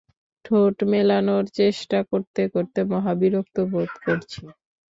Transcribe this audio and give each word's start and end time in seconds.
ঠোঁট 0.45 0.77
মেলানোর 0.91 1.45
চেষ্টা 1.57 1.99
করতে 2.11 2.41
করতে 2.53 2.79
মহা 2.91 3.13
বিরক্ত 3.21 3.57
বোধ 3.71 3.91
করছি। 4.05 4.41